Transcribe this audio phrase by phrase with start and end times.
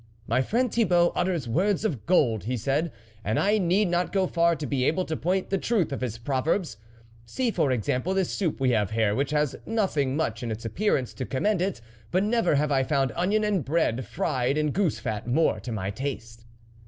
[0.35, 2.91] "My friend Thibault utters words of gold," he said,"
[3.23, 6.17] and I need not go far to be able to point the truth of his
[6.17, 6.77] pro verbs....
[7.27, 11.13] See for example, this soup we have here, which has nothing much in its appearance
[11.13, 15.27] to commend it, but never have I found onion and bread fried in goose fat
[15.27, 16.45] more to my taste."